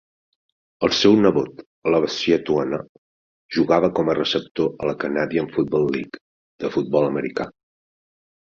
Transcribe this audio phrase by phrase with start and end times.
[0.85, 1.59] El seu nebot
[1.95, 2.81] Lavasier Tuinei
[3.57, 6.23] jugava com a receptor a la Canadian Football League,
[6.65, 7.51] de futbol americà.